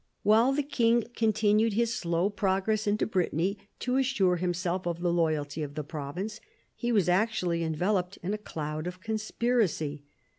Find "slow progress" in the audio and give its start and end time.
1.93-2.87